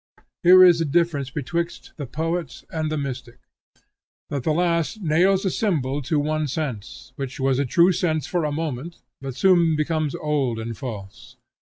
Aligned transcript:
Here 0.41 0.63
is 0.63 0.79
the 0.79 0.85
difference 0.85 1.29
betwixt 1.29 1.91
the 1.97 2.07
poet 2.07 2.63
and 2.71 2.91
the 2.91 2.97
mystic, 2.97 3.37
that 4.29 4.41
the 4.41 4.51
last 4.51 4.99
nails 5.03 5.45
a 5.45 5.51
symbol 5.51 6.01
to 6.01 6.17
one 6.17 6.47
sense, 6.47 7.13
which 7.17 7.39
was 7.39 7.59
a 7.59 7.65
true 7.65 7.91
sense 7.91 8.25
for 8.25 8.43
a 8.43 8.51
moment, 8.51 8.95
but 9.21 9.35
soon 9.35 9.75
becomes 9.75 10.15
old 10.15 10.57
and 10.57 10.75
false. 10.75 11.35